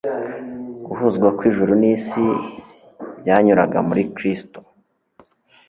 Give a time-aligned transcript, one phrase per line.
[0.87, 2.23] guhuzwa kw'ijuru n'isi
[3.19, 4.59] byanyuraga muri Kristo